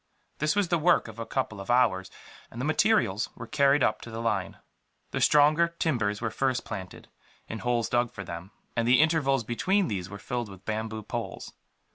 [0.39, 2.09] This was the work of a couple of hours,
[2.49, 4.57] and the materials were carried up to the line.
[5.11, 7.07] The stronger timbers were first planted,
[7.47, 11.53] in holes dug for them; and the intervals between these were filled with bamboo poles.